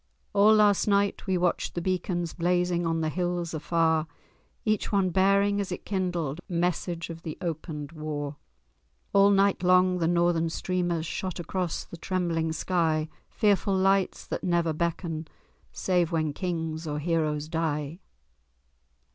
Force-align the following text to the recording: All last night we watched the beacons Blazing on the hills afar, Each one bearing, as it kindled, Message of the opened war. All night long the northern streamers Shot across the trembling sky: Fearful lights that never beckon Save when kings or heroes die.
All 0.33 0.55
last 0.55 0.87
night 0.87 1.27
we 1.27 1.37
watched 1.37 1.75
the 1.75 1.79
beacons 1.81 2.33
Blazing 2.33 2.87
on 2.87 3.01
the 3.01 3.09
hills 3.09 3.53
afar, 3.53 4.07
Each 4.65 4.91
one 4.91 5.11
bearing, 5.11 5.61
as 5.61 5.71
it 5.71 5.85
kindled, 5.85 6.41
Message 6.49 7.11
of 7.11 7.21
the 7.21 7.37
opened 7.39 7.91
war. 7.91 8.37
All 9.13 9.29
night 9.29 9.61
long 9.61 9.99
the 9.99 10.07
northern 10.07 10.49
streamers 10.49 11.05
Shot 11.05 11.39
across 11.39 11.83
the 11.85 11.97
trembling 11.97 12.51
sky: 12.51 13.09
Fearful 13.29 13.75
lights 13.77 14.25
that 14.25 14.43
never 14.43 14.73
beckon 14.73 15.27
Save 15.71 16.11
when 16.11 16.33
kings 16.33 16.87
or 16.87 16.97
heroes 16.97 17.47
die. 17.47 17.99